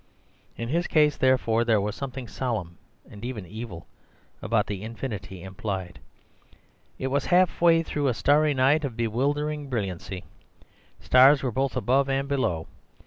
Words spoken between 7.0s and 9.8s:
was half way through a starry night of bewildering